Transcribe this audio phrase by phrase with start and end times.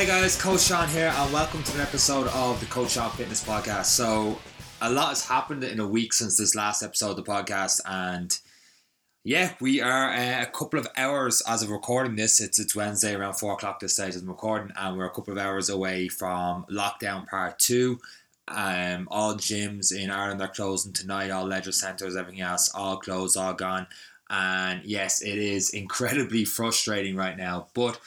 [0.00, 3.44] Hey guys, Coach Sean here, and welcome to an episode of the Coach Sean Fitness
[3.44, 3.84] Podcast.
[3.84, 4.38] So,
[4.80, 8.38] a lot has happened in a week since this last episode of the podcast, and
[9.24, 12.40] yeah, we are uh, a couple of hours as of recording this.
[12.40, 15.34] It's it's Wednesday around four o'clock this stage as I'm recording, and we're a couple
[15.34, 18.00] of hours away from lockdown part two.
[18.48, 21.30] Um, all gyms in Ireland are closing tonight.
[21.30, 23.86] All leisure centres, everything else, all closed, all gone.
[24.30, 28.00] And yes, it is incredibly frustrating right now, but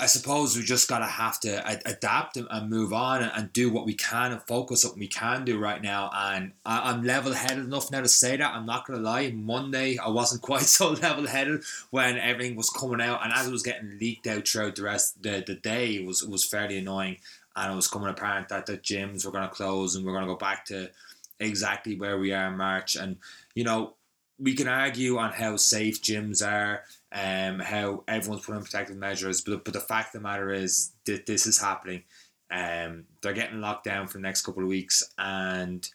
[0.00, 3.52] I suppose we just gotta have to a- adapt and, and move on and, and
[3.52, 6.10] do what we can and focus on what we can do right now.
[6.12, 8.54] And I, I'm level-headed enough now to say that.
[8.54, 9.30] I'm not gonna lie.
[9.30, 13.62] Monday I wasn't quite so level-headed when everything was coming out, and as it was
[13.62, 17.18] getting leaked out throughout the rest the the day, it was it was fairly annoying.
[17.56, 20.34] And it was coming apparent that the gyms were gonna close and we're gonna go
[20.34, 20.90] back to
[21.38, 22.96] exactly where we are in March.
[22.96, 23.18] And
[23.54, 23.94] you know,
[24.38, 26.82] we can argue on how safe gyms are,
[27.12, 31.26] um, how everyone's putting protective measures, but but the fact of the matter is that
[31.26, 32.02] this is happening.
[32.50, 35.88] Um, they're getting locked down for the next couple of weeks, and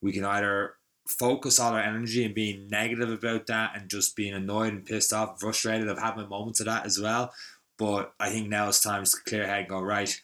[0.00, 0.74] we can either
[1.06, 5.12] focus all our energy and being negative about that, and just being annoyed and pissed
[5.12, 5.88] off, frustrated.
[5.88, 7.32] I've had my moments of that as well,
[7.78, 10.18] but I think now it's time to clear head and go right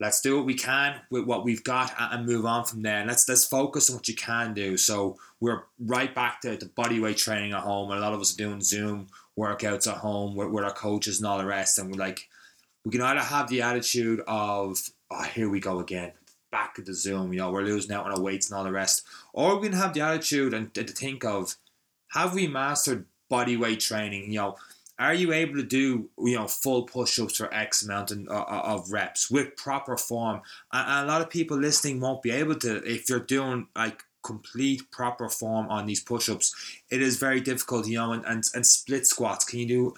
[0.00, 2.98] let's do what we can with what we've got and move on from there.
[2.98, 4.76] And let's let's focus on what you can do.
[4.76, 8.20] So we're right back to the body weight training at home, and a lot of
[8.20, 9.08] us are doing Zoom
[9.38, 11.78] workouts at home with, with our coaches and all the rest.
[11.78, 12.28] And we're like,
[12.84, 14.78] we can either have the attitude of,
[15.10, 16.12] oh, here we go again,
[16.52, 18.72] back at the Zoom, you know, we're losing out on our weights and all the
[18.72, 19.02] rest,
[19.32, 21.56] or we can have the attitude and to think of,
[22.12, 24.32] have we mastered body weight training?
[24.32, 24.56] You know,
[24.98, 28.62] are you able to do you know full push-ups for X amount of, uh, uh,
[28.64, 30.40] of reps with proper form?
[30.72, 34.90] And a lot of people listening won't be able to if you're doing like complete
[34.90, 36.54] proper form on these push-ups.
[36.90, 39.44] It is very difficult, you know, and, and, and split squats.
[39.44, 39.94] Can you do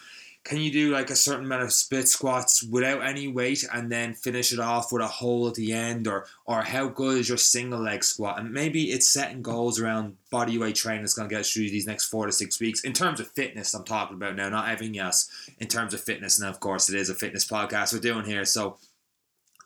[0.48, 4.14] can you do like a certain amount of split squats without any weight and then
[4.14, 6.08] finish it off with a hole at the end?
[6.08, 8.40] Or or how good is your single leg squat?
[8.40, 11.68] And maybe it's setting goals around body weight training that's going to get us through
[11.68, 12.80] these next four to six weeks.
[12.80, 15.28] In terms of fitness i'm talking about now not everything else.
[15.58, 18.46] In terms of fitness and of course it is a fitness podcast we're doing here.
[18.46, 18.78] So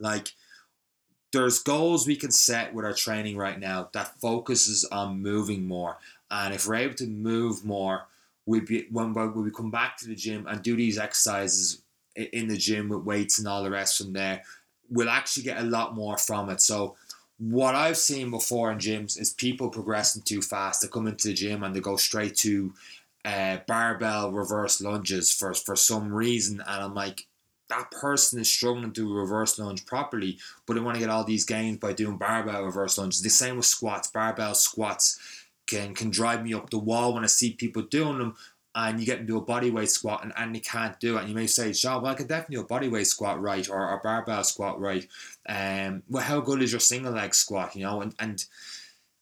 [0.01, 0.33] like
[1.33, 5.99] there's goals we can set with our training right now that focuses on moving more.
[6.29, 8.07] And if we're able to move more
[8.47, 11.83] we be when, when we come back to the gym and do these exercises
[12.17, 14.43] in the gym with weights and all the rest from there,
[14.91, 16.61] we'll actually get a lot more from it.
[16.61, 16.97] So
[17.39, 20.83] what I've seen before in gyms is people progressing too fast.
[20.83, 22.73] They come into the gym and they go straight to
[23.25, 27.27] uh, barbell reverse lunges for for some reason, and I'm like,
[27.69, 31.45] that person is struggling to reverse lunge properly, but they want to get all these
[31.45, 33.23] gains by doing barbell reverse lunges.
[33.23, 35.19] The same with squats, barbell squats
[35.67, 38.37] can can drive me up the wall when I see people doing them.
[38.75, 41.21] And you get into a body weight squat and, and you can't do it.
[41.21, 43.69] And you may say, Sean, well, I can definitely do a body weight squat right
[43.69, 45.07] or a barbell squat right.
[45.47, 47.77] Um, well, how good is your single leg squat?
[47.77, 48.43] You know, and, and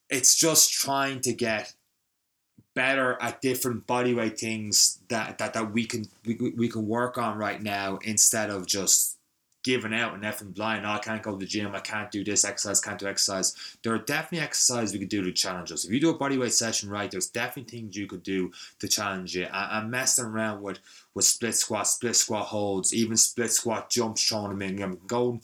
[0.09, 1.75] it's just trying to get
[2.77, 7.19] better at different body weight things that, that, that we can we, we can work
[7.19, 9.17] on right now instead of just
[9.63, 10.87] giving out and effing blind.
[10.87, 11.75] Oh, I can't go to the gym.
[11.75, 12.81] I can't do this exercise.
[12.81, 13.55] Can't do exercise.
[13.83, 15.85] There are definitely exercises we could do to challenge us.
[15.85, 19.35] If you do a bodyweight session right, there's definitely things you could do to challenge
[19.35, 19.45] you.
[19.45, 20.79] I, am messing around with
[21.15, 24.83] with split squat, split squat holds, even split squat jumps, throwing them in.
[24.83, 25.43] I'm going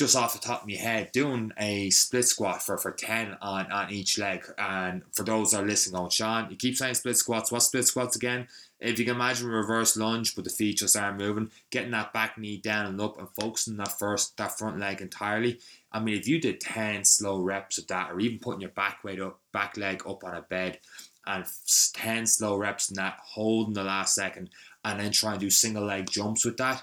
[0.00, 3.70] just off the top of my head, doing a split squat for, for 10 on,
[3.70, 4.42] on each leg.
[4.56, 7.52] And for those that are listening, going, Sean, you keep saying split squats.
[7.52, 8.48] What split squats again?
[8.80, 12.14] If you can imagine a reverse lunge, but the feet just aren't moving, getting that
[12.14, 15.60] back knee down and up and focusing that first that front leg entirely.
[15.92, 19.04] I mean, if you did 10 slow reps of that, or even putting your back
[19.04, 20.78] weight up, back leg up on a bed,
[21.26, 21.44] and
[21.92, 24.48] 10 slow reps in that, holding the last second,
[24.82, 26.82] and then try and do single leg jumps with that,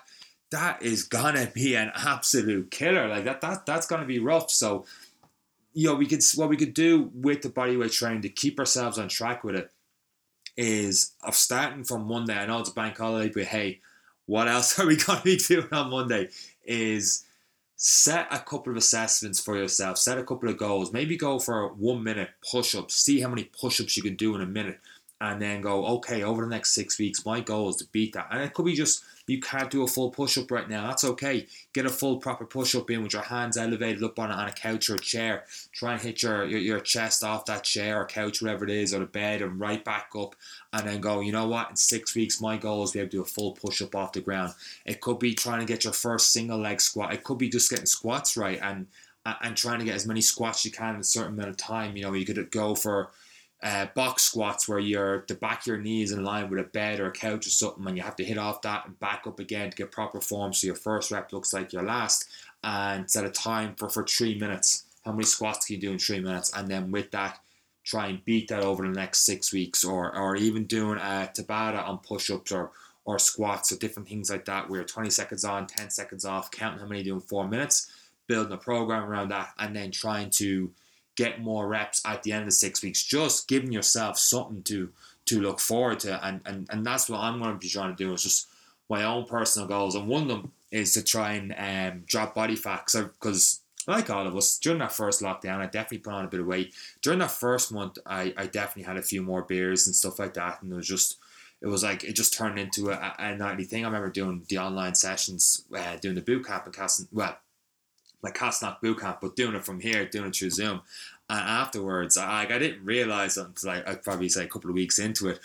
[0.51, 3.07] that is gonna be an absolute killer.
[3.07, 4.51] Like that, that that's gonna be rough.
[4.51, 4.85] So,
[5.73, 8.99] you know, we could what we could do with the bodyweight training to keep ourselves
[8.99, 9.71] on track with it
[10.57, 12.35] is of starting from Monday.
[12.35, 13.79] I know it's a bank holiday, but hey,
[14.25, 16.29] what else are we going to be doing on Monday?
[16.65, 17.23] Is
[17.77, 20.91] set a couple of assessments for yourself, set a couple of goals.
[20.91, 24.35] Maybe go for one minute push ups, see how many push ups you can do
[24.35, 24.79] in a minute,
[25.21, 28.27] and then go, okay, over the next six weeks, my goal is to beat that.
[28.31, 30.87] And it could be just you can't do a full push up right now.
[30.87, 31.45] That's okay.
[31.73, 34.51] Get a full proper push up in with your hands elevated up on, on a
[34.53, 35.43] couch or a chair.
[35.73, 38.93] Try and hit your, your, your chest off that chair or couch, whatever it is,
[38.93, 40.35] or the bed, and right back up.
[40.71, 41.69] And then go, you know what?
[41.69, 43.95] In six weeks, my goal is to be able to do a full push up
[43.95, 44.53] off the ground.
[44.85, 47.13] It could be trying to get your first single leg squat.
[47.13, 48.87] It could be just getting squats right and
[49.41, 51.97] and trying to get as many squats you can in a certain amount of time.
[51.97, 53.09] You know, you could go for
[53.63, 56.99] uh, box squats where you're the back of your knees in line with a bed
[56.99, 59.39] or a couch or something, and you have to hit off that and back up
[59.39, 60.53] again to get proper form.
[60.53, 62.25] So your first rep looks like your last,
[62.63, 64.83] and set a time for for three minutes.
[65.03, 66.51] How many squats can you do in three minutes?
[66.55, 67.39] And then with that,
[67.83, 71.87] try and beat that over the next six weeks, or or even doing a Tabata
[71.87, 72.71] on push-ups or
[73.05, 76.79] or squats or different things like that, where 20 seconds on, 10 seconds off, counting
[76.79, 77.89] how many you do in four minutes,
[78.27, 80.69] building a program around that, and then trying to
[81.17, 84.89] get more reps at the end of six weeks, just giving yourself something to
[85.25, 86.25] to look forward to.
[86.25, 88.47] And and, and that's what I'm going to be trying to do is just
[88.89, 89.95] my own personal goals.
[89.95, 94.27] And one of them is to try and um, drop body fat because like all
[94.27, 96.75] of us, during that first lockdown, I definitely put on a bit of weight.
[97.01, 100.33] During that first month, I, I definitely had a few more beers and stuff like
[100.33, 100.61] that.
[100.61, 101.17] And it was just,
[101.61, 103.85] it was like, it just turned into a, a nightly thing.
[103.85, 107.37] I remember doing the online sessions, uh, doing the boot camp and casting, well,
[108.23, 110.81] like Castleknock boot camp, but doing it from here, doing it through Zoom.
[111.29, 115.29] And afterwards, I, I didn't realize until I'd probably say a couple of weeks into
[115.29, 115.39] it.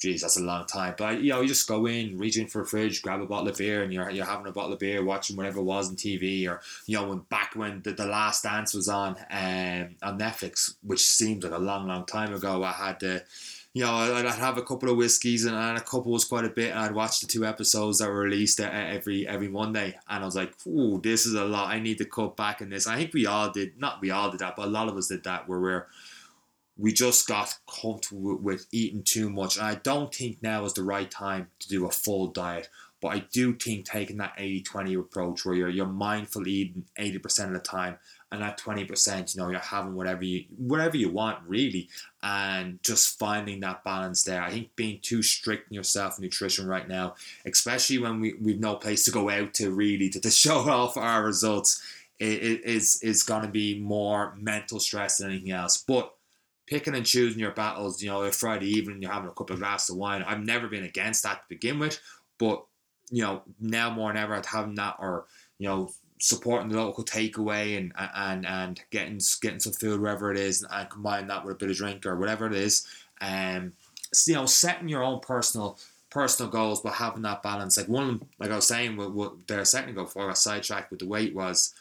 [0.00, 0.94] Geez, that's a long time.
[0.98, 3.48] But you know, you just go in, reach in for a fridge, grab a bottle
[3.48, 5.96] of beer, and you're you're having a bottle of beer, watching whatever it was on
[5.96, 10.18] TV, or you know, when back when the, the Last Dance was on um, on
[10.18, 12.62] Netflix, which seemed like a long, long time ago.
[12.62, 13.24] I had the
[13.74, 16.48] you know, I'd, have a couple of whiskeys and, and a couple was quite a
[16.48, 16.70] bit.
[16.70, 20.36] And I'd watch the two episodes that were released every every Monday, and I was
[20.36, 21.74] like, "Ooh, this is a lot.
[21.74, 24.30] I need to cut back in this." I think we all did, not we all
[24.30, 25.86] did that, but a lot of us did that, where we're
[26.76, 29.56] we just got comfortable with eating too much.
[29.56, 32.68] And I don't think now is the right time to do a full diet.
[33.00, 37.48] But I do think taking that 80 20 approach where you're, you're mindful eating 80%
[37.48, 37.98] of the time
[38.34, 41.88] and that 20% you know you're having whatever you whatever you want really.
[42.22, 44.42] And just finding that balance there.
[44.42, 47.14] I think being too strict in yourself nutrition right now
[47.44, 50.96] especially when we, we've no place to go out to really to, to show off
[50.96, 51.82] our results
[52.18, 55.78] it, it is is going to be more mental stress than anything else.
[55.86, 56.14] But
[56.66, 59.90] picking and choosing your battles you know friday evening you're having a couple of glasses
[59.90, 60.22] of wine.
[60.22, 62.00] I've never been against that to begin with
[62.38, 62.64] but
[63.10, 65.26] you know now more than ever having that or
[65.58, 70.38] you know supporting the local takeaway and and and getting getting some food wherever it
[70.38, 72.86] is and combine that with a bit of drink or whatever it is
[73.20, 73.72] um
[74.26, 75.78] you know setting your own personal
[76.14, 77.76] personal goals but having that balance.
[77.76, 80.38] Like one like I was saying what, what there a second ago before I got
[80.38, 81.74] sidetracked with the weight was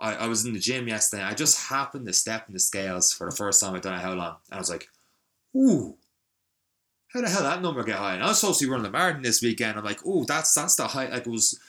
[0.00, 3.12] I, I was in the gym yesterday I just happened to step in the scales
[3.12, 4.88] for the first time I don't know how long and I was like
[5.54, 5.94] ooh
[7.08, 8.14] how the hell that number get high?
[8.14, 9.78] And I was supposed to be running the marathon this weekend.
[9.78, 11.60] I'm like ooh that's that's the high like it was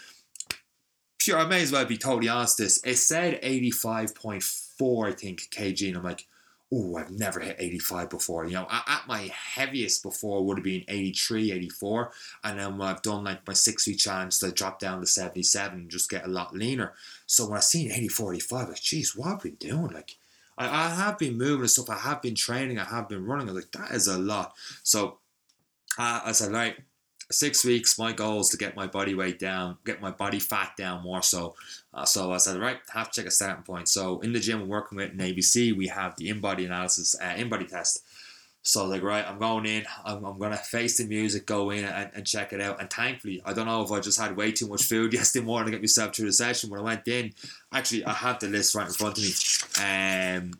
[1.28, 2.58] pure, I may as well be totally honest.
[2.58, 6.26] This it said eighty five point four, I think kg, and I'm like,
[6.72, 8.46] oh, I've never hit 85 before.
[8.46, 12.12] You know, at my heaviest before would have been 83, 84.
[12.44, 15.80] And then when I've done like my six week challenge, I drop down to 77
[15.80, 16.94] and just get a lot leaner.
[17.26, 19.88] So when I seen 84, 85, like, geez, what have we doing?
[19.88, 20.18] Like,
[20.58, 21.90] I, I have been moving and stuff.
[21.90, 22.80] I have been training.
[22.80, 23.50] I have been running.
[23.50, 24.54] I was like, that is a lot.
[24.84, 25.20] So
[25.98, 26.76] uh, I said, right,
[27.32, 30.74] six weeks, my goal is to get my body weight down, get my body fat
[30.78, 31.56] down more so.
[31.94, 33.90] Uh, so I said, right, have to check a starting point.
[33.90, 35.76] So in the gym, working with an ABC.
[35.76, 38.04] We have the in body analysis, uh, InBody test.
[38.62, 41.86] So like, right, I'm going in, I'm, I'm going to face the music, go in
[41.86, 42.82] and, and check it out.
[42.82, 45.68] And thankfully, I don't know if I just had way too much food yesterday morning
[45.68, 46.70] to get myself through the session.
[46.70, 47.34] When I went in,
[47.72, 49.32] actually, I have the list right in front of me.
[49.84, 50.52] Um,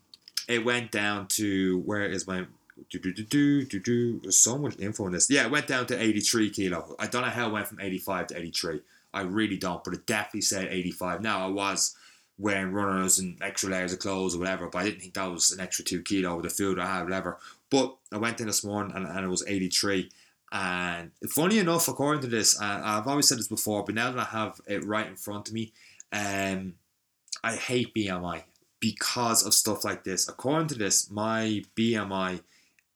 [0.48, 2.46] it went down to, where is my,
[2.90, 4.32] do, do, do, do, do, do.
[4.32, 5.30] So much info in this.
[5.30, 6.96] Yeah, it went down to 83 kilo.
[7.00, 8.82] I don't know how it went from 85 to 83.
[9.14, 11.22] I really don't, but it definitely said 85.
[11.22, 11.96] Now, I was
[12.38, 15.52] wearing runners and extra layers of clothes or whatever, but I didn't think that was
[15.52, 17.38] an extra two kilo with the food I had, whatever.
[17.70, 20.10] But I went in this morning and, and it was 83.
[20.52, 24.38] And funny enough, according to this, I've always said this before, but now that I
[24.38, 25.74] have it right in front of me,
[26.12, 26.76] um,
[27.44, 28.44] I hate BMI
[28.80, 30.30] because of stuff like this.
[30.30, 32.42] According to this, my BMI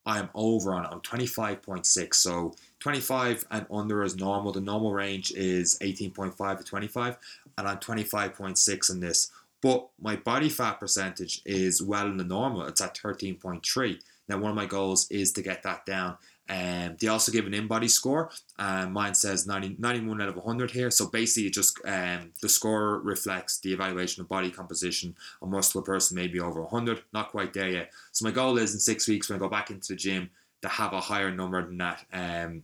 [0.06, 0.90] I'm over on it.
[0.92, 2.16] I'm 25.6.
[2.16, 4.52] So 25 and under is normal.
[4.52, 7.18] The normal range is 18.5 to 25,
[7.58, 9.32] and I'm 25.6 in this.
[9.62, 12.64] But my body fat percentage is well in the normal.
[12.64, 14.00] It's at 13.3.
[14.28, 16.18] Now, one of my goals is to get that down.
[16.50, 18.30] Um, they also give an in-body score.
[18.60, 20.92] Um, mine says 90, 91 out of 100 here.
[20.92, 25.16] So basically, it just um, the score reflects the evaluation of body composition.
[25.42, 27.92] A muscular person may be over 100, not quite there yet.
[28.12, 30.30] So my goal is in six weeks when I go back into the gym
[30.62, 32.06] to have a higher number than that.
[32.12, 32.64] Um,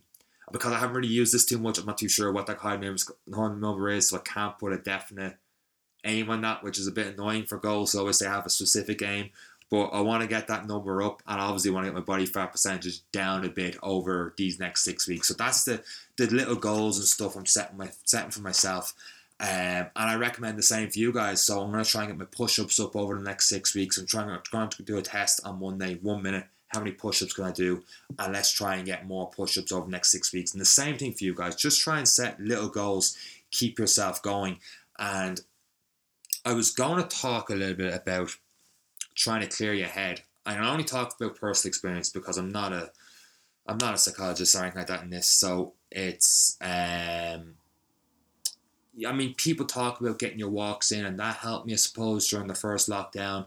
[0.52, 2.78] because I haven't really used this too much, I'm not too sure what that high
[2.78, 5.36] number is, so I can't put a definite
[6.06, 7.92] aim on that, which is a bit annoying for goals.
[7.92, 9.30] So always they have a specific aim,
[9.70, 12.26] but I want to get that number up, and obviously want to get my body
[12.26, 15.28] fat percentage down a bit over these next six weeks.
[15.28, 15.84] So that's the
[16.18, 18.94] the little goals and stuff I'm setting my setting for myself.
[19.40, 21.44] Um, and I recommend the same for you guys.
[21.44, 23.76] So I'm going to try and get my push ups up over the next six
[23.76, 23.98] weeks.
[23.98, 26.46] I'm trying, trying to do a test on Monday, one minute.
[26.70, 27.84] How many push ups can I do?
[28.18, 30.54] And let's try and get more push ups over the next six weeks.
[30.54, 31.56] And the same thing for you guys.
[31.56, 33.16] Just try and set little goals,
[33.52, 34.58] keep yourself going.
[34.98, 35.40] And
[36.44, 38.36] I was going to talk a little bit about
[39.18, 40.22] trying to clear your head.
[40.46, 42.92] I can only talk about personal experience because I'm not a
[43.68, 45.28] I'm not a psychologist or anything like that in this.
[45.28, 47.56] So it's um
[49.06, 52.28] I mean, people talk about getting your walks in, and that helped me, I suppose,
[52.28, 53.46] during the first lockdown.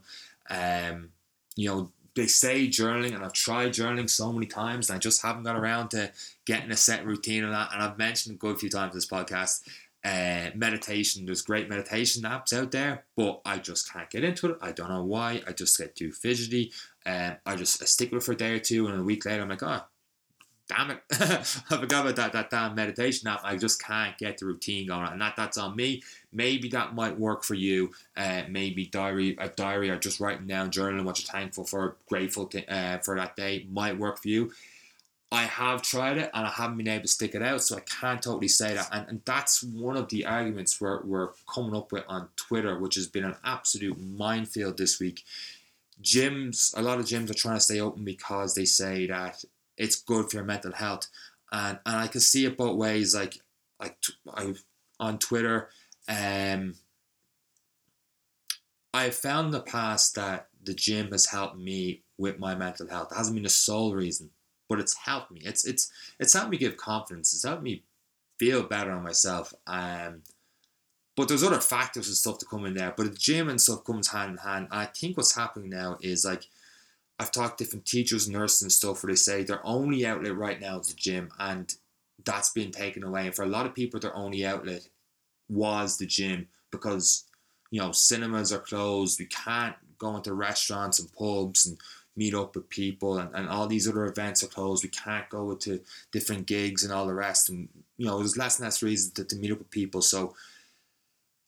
[0.48, 1.10] Um,
[1.56, 5.22] you know, they say journaling, and I've tried journaling so many times, and I just
[5.22, 6.12] haven't got around to
[6.44, 7.70] getting a set routine on that.
[7.72, 9.62] And I've mentioned a good few times this podcast.
[10.02, 14.58] Uh, meditation, there's great meditation apps out there, but I just can't get into it.
[14.62, 15.42] I don't know why.
[15.46, 16.72] I just get too fidgety.
[17.04, 19.26] Um, I just I stick with it for a day or two, and a week
[19.26, 19.82] later, I'm like, oh,
[20.70, 21.42] damn it, I
[21.76, 23.40] forgot about that, that damn meditation app.
[23.42, 26.02] I just can't get the routine going, and that that's on me.
[26.32, 27.90] Maybe that might work for you.
[28.16, 32.46] Uh, maybe diary, a diary, or just writing down, journaling what you're thankful for, grateful
[32.46, 34.52] to, uh, for that day might work for you.
[35.32, 37.80] I have tried it and I haven't been able to stick it out, so I
[37.80, 38.88] can't totally say that.
[38.90, 42.96] And, and that's one of the arguments we're, we're coming up with on Twitter, which
[42.96, 45.22] has been an absolute minefield this week.
[46.02, 49.44] Gyms, a lot of gyms are trying to stay open because they say that
[49.76, 51.06] it's good for your mental health.
[51.52, 53.14] And and I can see it both ways.
[53.14, 53.38] Like
[53.80, 53.96] like
[54.32, 54.54] I
[54.98, 55.68] on Twitter,
[56.08, 56.74] um,
[58.92, 63.12] I found in the past that the gym has helped me with my mental health.
[63.12, 64.30] It hasn't been the sole reason,
[64.70, 65.42] but it's helped me.
[65.44, 67.34] It's it's it's helped me give confidence.
[67.34, 67.82] It's helped me
[68.38, 69.52] feel better on myself.
[69.66, 70.22] Um,
[71.16, 72.94] but there's other factors and stuff to come in there.
[72.96, 74.68] But the gym and stuff comes hand in hand.
[74.70, 76.46] And I think what's happening now is like
[77.18, 80.60] I've talked to different teachers, nurses, and stuff where they say their only outlet right
[80.60, 81.74] now is the gym, and
[82.24, 83.26] that's been taken away.
[83.26, 84.88] And for a lot of people, their only outlet
[85.48, 87.24] was the gym because
[87.72, 89.18] you know cinemas are closed.
[89.18, 91.76] We can't go into restaurants and pubs and
[92.16, 94.82] meet up with people, and, and all these other events are closed.
[94.82, 95.80] We can't go to
[96.12, 99.24] different gigs and all the rest, and you know there's less and less reasons to,
[99.24, 100.02] to meet up with people.
[100.02, 100.34] So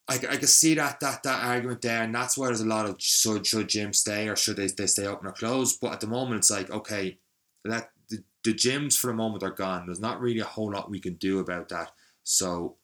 [0.09, 2.87] I, I can see that that that argument there, and that's why there's a lot
[2.87, 5.77] of should should gyms stay or should they, they stay open or close.
[5.77, 7.19] But at the moment, it's like okay,
[7.65, 9.87] that the, the gyms for the moment are gone.
[9.87, 11.93] There's not really a whole lot we can do about that.
[12.25, 12.77] So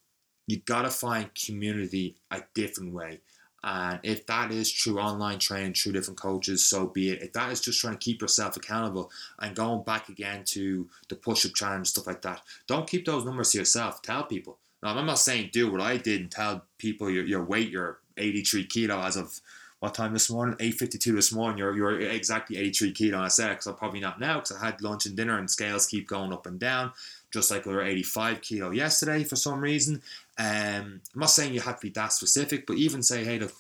[0.47, 3.20] you gotta find community a different way.
[3.64, 7.22] And if that is through online training, through different coaches, so be it.
[7.22, 9.10] If that is just trying to keep yourself accountable
[9.40, 13.24] and going back again to the push up challenge, stuff like that, don't keep those
[13.24, 14.00] numbers to yourself.
[14.02, 14.58] Tell people.
[14.82, 17.98] Now, I'm not saying do what I did and tell people your, your weight, you're
[18.16, 19.40] 83 kilo as of
[19.80, 20.56] what time this morning?
[20.56, 21.58] 8.52 this morning.
[21.58, 23.18] You're, you're exactly 83 kilo.
[23.18, 25.86] I said, because I'm probably not now because I had lunch and dinner and scales
[25.86, 26.92] keep going up and down,
[27.32, 30.02] just like we were 85 kilo yesterday for some reason.
[30.38, 33.52] Um, I'm not saying you have to be that specific, but even say, hey, look,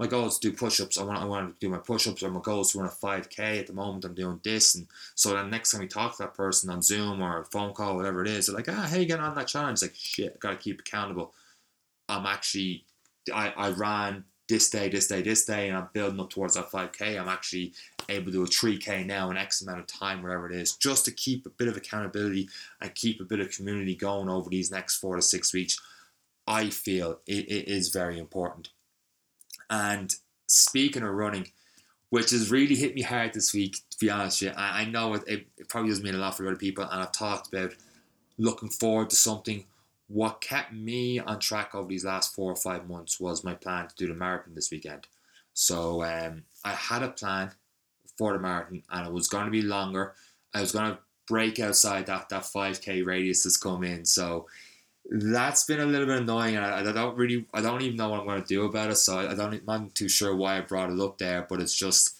[0.00, 0.98] my goal is to do push-ups.
[0.98, 2.90] I want I want to do my push-ups, or my goal is to run a
[2.90, 3.60] 5k.
[3.60, 6.34] At the moment, I'm doing this, and so then next time we talk to that
[6.34, 9.06] person on Zoom or a phone call, whatever it is, they're like, ah, hey, you
[9.06, 9.82] getting on that challenge?
[9.82, 11.32] Like, shit, I gotta keep accountable.
[12.08, 12.84] I'm actually,
[13.32, 16.70] I I ran this day, this day, this day, and I'm building up towards that
[16.70, 17.18] 5k.
[17.18, 17.72] I'm actually
[18.08, 21.04] able to do a 3k now in X amount of time, whatever it is, just
[21.06, 22.48] to keep a bit of accountability
[22.80, 25.80] and keep a bit of community going over these next four to six weeks.
[26.46, 28.70] I feel it, it is very important.
[29.70, 30.14] And
[30.46, 31.50] speaking of running,
[32.10, 34.84] which has really hit me hard this week, to be honest with you, I, I
[34.84, 37.52] know it, it, it probably doesn't mean a lot for other people, and I've talked
[37.52, 37.74] about
[38.38, 39.64] looking forward to something.
[40.06, 43.88] What kept me on track over these last four or five months was my plan
[43.88, 45.06] to do the marathon this weekend.
[45.54, 47.52] So um, I had a plan
[48.18, 50.14] for the marathon, and it was going to be longer.
[50.52, 54.04] I was going to break outside that that 5k radius that's come in.
[54.04, 54.46] So
[55.10, 58.08] that's been a little bit annoying, and I, I, don't really, I don't even know
[58.08, 58.96] what I'm going to do about it.
[58.96, 61.76] So I, don't, I'm not too sure why I brought it up there, but it's
[61.76, 62.16] just,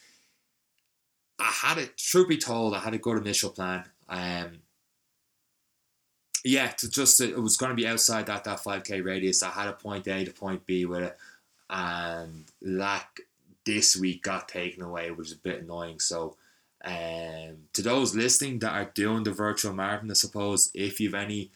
[1.39, 1.97] I had it.
[1.97, 3.85] Truth be told, I had a good initial plan.
[4.09, 4.59] Um,
[6.45, 9.43] yeah, to just it was going to be outside that that five k radius.
[9.43, 11.17] I had a point A to point B with it,
[11.71, 13.07] and that
[13.65, 16.01] this week got taken away, which is a bit annoying.
[16.01, 16.37] So.
[16.87, 21.51] Um, to those listening that are doing the virtual marathon, I suppose if you've any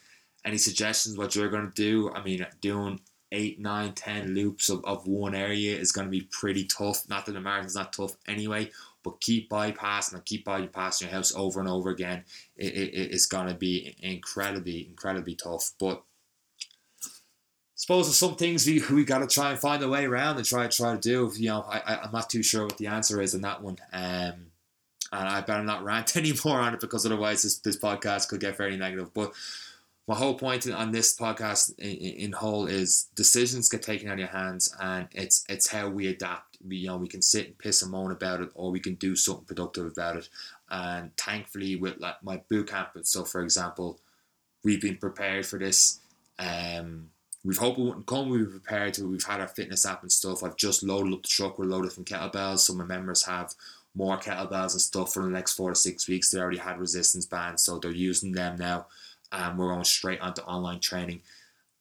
[0.49, 2.11] any suggestions what you're going to do?
[2.13, 3.01] I mean, doing
[3.33, 7.09] eight, nine, ten loops of, of one area is going to be pretty tough.
[7.09, 8.71] Not that the marathon's not tough anyway,
[9.05, 12.25] but keep bypassing and keep bypassing your house over and over again.
[12.57, 15.73] It, it, it's going to be incredibly, incredibly tough.
[15.79, 16.03] But
[17.75, 20.47] suppose there's some things we, we got to try and find a way around and
[20.47, 21.31] try try to do.
[21.37, 23.77] You know, I, I, am not too sure what the answer is on that one.
[23.93, 24.47] Um,
[25.11, 28.57] and I better not rant anymore on it because otherwise this, this podcast could get
[28.57, 29.13] very negative.
[29.13, 29.33] But
[30.09, 34.19] my whole point on this podcast in, in whole is decisions get taken out of
[34.19, 36.57] your hands, and it's it's how we adapt.
[36.67, 38.95] We, you know, we can sit and piss and moan about it, or we can
[38.95, 40.29] do something productive about it.
[40.71, 44.01] And thankfully, with like my boot camp, so for example,
[44.65, 46.01] we've been prepared for this.
[46.39, 47.11] Um,
[47.45, 48.31] we've hoped it wouldn't come.
[48.31, 49.07] We were prepared to.
[49.07, 50.43] We've had our fitness app and stuff.
[50.43, 52.61] I've just loaded up the truck with loaded from kettlebells.
[52.61, 53.53] Some of my members have
[53.95, 56.31] more kettlebells and stuff for the next four to six weeks.
[56.31, 58.87] They already had resistance bands, so they're using them now
[59.33, 61.21] and we're going straight onto online training.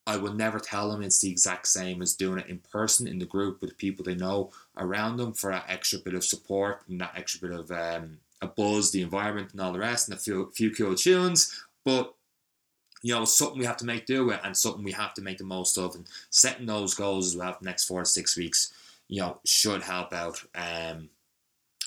[0.06, 3.20] I will never tell them it's the exact same as doing it in person in
[3.20, 7.02] the group with people they know around them for that extra bit of support and
[7.02, 10.22] that extra bit of um, a buzz, the environment, and all the rest, and a
[10.22, 11.62] few, few cool tunes.
[11.84, 12.14] But
[13.04, 15.38] you know, something we have to make do with and something we have to make
[15.38, 15.94] the most of.
[15.96, 18.74] And setting those goals as well for the next four to six weeks,
[19.08, 20.44] you know, should help out.
[20.56, 21.10] Um,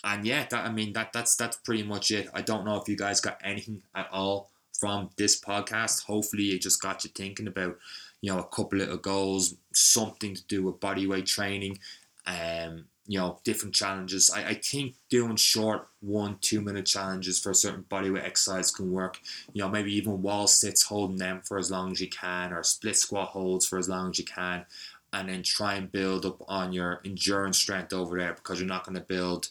[0.05, 2.29] and yeah, that I mean that that's that's pretty much it.
[2.35, 4.51] I don't know if you guys got anything at all
[4.81, 6.05] from this podcast.
[6.05, 7.77] Hopefully, it just got you thinking about,
[8.23, 11.79] you know, a couple little goals, something to do with bodyweight training,
[12.27, 14.31] um, you know, different challenges.
[14.31, 18.91] I, I think doing short one, two minute challenges for a certain bodyweight exercise can
[18.91, 19.21] work.
[19.53, 22.63] You know, maybe even wall sits, holding them for as long as you can, or
[22.63, 24.65] split squat holds for as long as you can,
[25.13, 28.85] and then try and build up on your endurance strength over there because you're not
[28.85, 29.51] going to build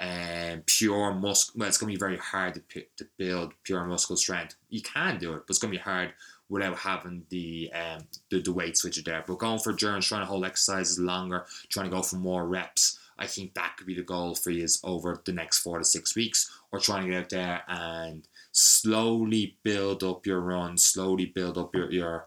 [0.00, 1.54] um, pure muscle.
[1.56, 4.54] Well, it's going to be very hard to, p- to build pure muscle strength.
[4.70, 6.12] You can do it, but it's going to be hard
[6.48, 9.24] without having the um, the, the weight switcher there.
[9.26, 12.98] But going for endurance, trying to hold exercises longer, trying to go for more reps,
[13.18, 15.84] I think that could be the goal for you is over the next four to
[15.84, 21.26] six weeks, or trying to get out there and slowly build up your run, slowly
[21.26, 22.26] build up your your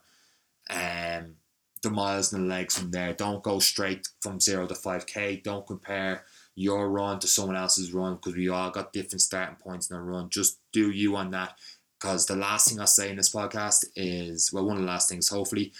[0.69, 1.35] um
[1.81, 3.13] the miles and the legs from there.
[3.13, 5.41] Don't go straight from zero to five k.
[5.43, 9.89] Don't compare your run to someone else's run because we all got different starting points
[9.89, 10.29] in our run.
[10.29, 11.55] Just do you on that.
[11.99, 15.07] Because the last thing I'll say in this podcast is, well, one of the last
[15.07, 15.71] things, hopefully,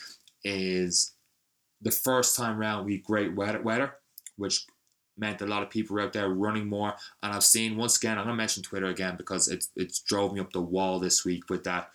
[0.43, 1.13] is
[1.81, 3.95] the first time round we great weather, weather,
[4.37, 4.65] which
[5.17, 6.93] meant a lot of people were out there running more.
[7.23, 10.39] And I've seen once again, I'm gonna mention Twitter again because it's it's drove me
[10.39, 11.89] up the wall this week with that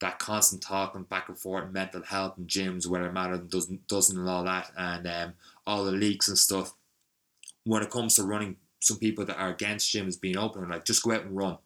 [0.00, 4.18] that constant talking back and forth, mental health and gyms, whether it matters doesn't doesn't
[4.18, 5.32] and all that, and um,
[5.66, 6.72] all the leaks and stuff
[7.64, 11.02] when it comes to running, some people that are against gyms being open like, just
[11.02, 11.58] go out and run.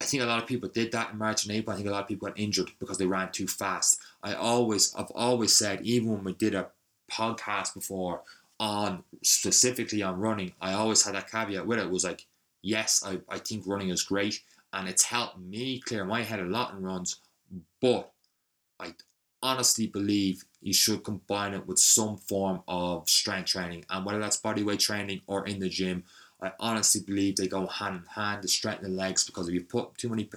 [0.00, 1.74] I think a lot of people did that in March and April.
[1.74, 4.00] I think a lot of people got injured because they ran too fast.
[4.22, 6.68] I always, I've always said, even when we did a
[7.10, 8.22] podcast before
[8.58, 11.86] on specifically on running, I always had that caveat with it.
[11.86, 12.26] it was like,
[12.62, 14.40] yes, I, I think running is great
[14.72, 17.16] and it's helped me clear my head a lot in runs,
[17.80, 18.12] but
[18.78, 18.94] I
[19.42, 23.84] honestly believe you should combine it with some form of strength training.
[23.90, 26.04] And whether that's bodyweight training or in the gym,
[26.42, 28.42] I honestly believe they go hand in hand.
[28.42, 30.28] to strengthen the legs because if you put too many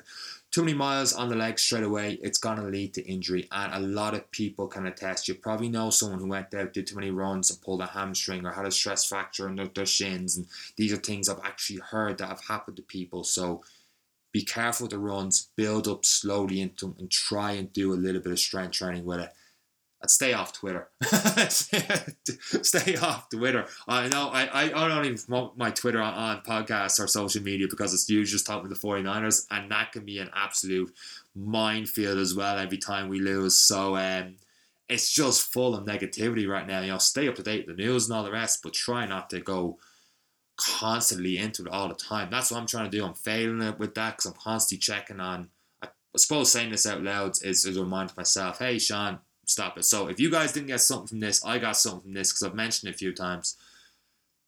[0.51, 3.47] too many miles on the legs straight away, it's gonna lead to injury.
[3.51, 5.27] And a lot of people can attest.
[5.27, 8.45] You probably know someone who went out, did too many runs, and pulled a hamstring
[8.45, 10.37] or had a stress fracture in their, their shins.
[10.37, 13.23] And these are things I've actually heard that have happened to people.
[13.23, 13.63] So
[14.31, 17.95] be careful with the runs, build up slowly into them, and try and do a
[17.95, 19.31] little bit of strength training with it.
[20.03, 20.89] And stay off Twitter.
[21.49, 23.65] stay off Twitter.
[23.87, 27.67] I know I, I, don't even promote my Twitter on, on podcasts or social media
[27.69, 30.93] because it's usually just talking to the 49ers, and that can be an absolute
[31.33, 33.55] minefield as well every time we lose.
[33.55, 34.35] So um,
[34.89, 36.81] it's just full of negativity right now.
[36.81, 39.05] You know, stay up to date with the news and all the rest, but try
[39.05, 39.79] not to go
[40.57, 42.27] constantly into it all the time.
[42.29, 43.05] That's what I'm trying to do.
[43.05, 45.47] I'm failing it with that because I'm constantly checking on.
[45.81, 45.87] I
[46.17, 49.19] suppose saying this out loud is, is a reminder to myself, hey, Sean,
[49.53, 49.85] stop it.
[49.85, 52.43] So if you guys didn't get something from this, I got something from this because
[52.43, 53.55] I've mentioned it a few times.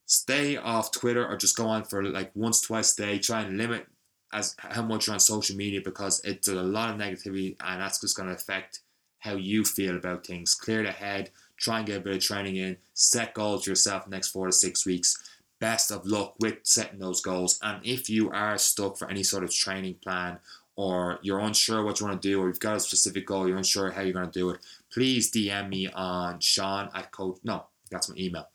[0.05, 3.19] Stay off Twitter or just go on for like once, twice a day.
[3.19, 3.87] Try and limit
[4.33, 8.01] as how much you're on social media because it's a lot of negativity and that's
[8.01, 8.81] just going to affect
[9.19, 10.53] how you feel about things.
[10.53, 11.31] Clear the head.
[11.57, 12.77] Try and get a bit of training in.
[12.93, 15.17] Set goals yourself next four to six weeks
[15.59, 17.59] best of luck with setting those goals.
[17.61, 20.39] And if you are stuck for any sort of training plan
[20.75, 23.57] or you're unsure what you want to do or you've got a specific goal, you're
[23.57, 24.59] unsure how you're going to do it,
[24.95, 27.37] please DM me on Sean at coach.
[27.43, 28.47] No, that's my email.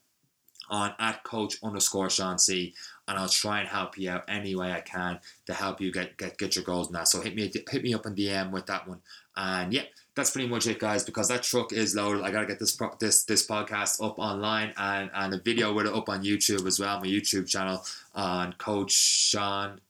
[0.71, 2.73] on at coach underscore Sean C.
[3.07, 6.17] And I'll try and help you out any way I can to help you get
[6.17, 7.09] get, get your goals that.
[7.09, 9.01] So hit me hit me up in DM with that one.
[9.37, 9.83] And yeah,
[10.15, 11.05] that's pretty much it, guys.
[11.05, 14.73] Because that truck is loaded, I gotta get this pro- this this podcast up online
[14.79, 17.01] and and a video with it up on YouTube as well.
[17.01, 19.81] My YouTube channel on Coach Sean,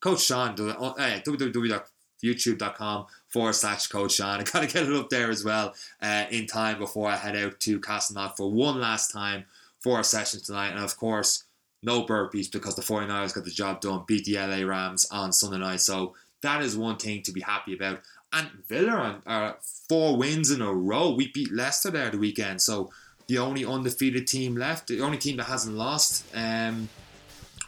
[0.00, 0.92] Coach Sean, uh,
[1.24, 4.40] www.youtube.com forward slash Coach Sean.
[4.40, 7.60] I gotta get it up there as well uh, in time before I head out
[7.60, 9.44] to Castleknock for one last time
[9.80, 10.70] for a session tonight.
[10.70, 11.44] And of course,
[11.82, 15.58] no burpees because the 49ers got the job done, beat the LA Rams on Sunday
[15.58, 15.80] night.
[15.80, 18.00] So that is one thing to be happy about.
[18.32, 19.56] And Villa are
[19.88, 21.10] four wins in a row.
[21.10, 22.62] We beat Leicester there the weekend.
[22.62, 22.90] So
[23.26, 26.88] the only undefeated team left, the only team that hasn't lost, um,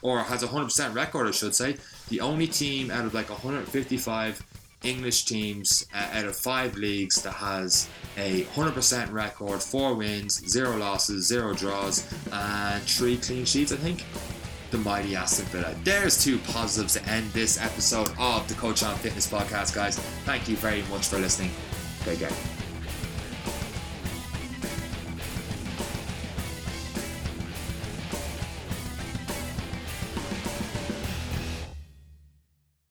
[0.02, 1.76] or has a 100% record, I should say.
[2.08, 4.44] The only team out of like 155
[4.82, 10.76] English teams uh, out of five leagues that has a 100% record, four wins, zero
[10.76, 14.04] losses, zero draws, and three clean sheets, I think
[14.72, 15.74] the mighty Aston Villa.
[15.84, 19.98] There's two positives to end this episode of the Coach Sean Fitness podcast, guys.
[20.24, 21.50] Thank you very much for listening.
[22.04, 22.61] Take care.